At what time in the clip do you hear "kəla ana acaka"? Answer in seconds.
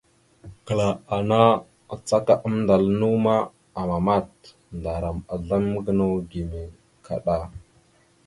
0.65-2.33